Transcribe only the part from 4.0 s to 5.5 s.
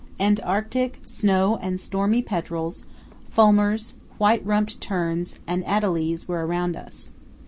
white rumped terns,